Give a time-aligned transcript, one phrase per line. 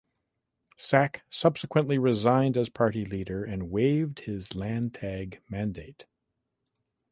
[0.77, 6.07] Sack subsequently resigned as party leader and waived his Landtag mandate.